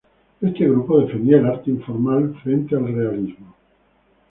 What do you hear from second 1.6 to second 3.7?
informal frente al realismo.